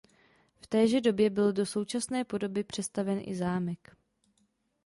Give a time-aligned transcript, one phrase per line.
[0.59, 3.97] V téže době byl do současné podoby přestavěn i zámek.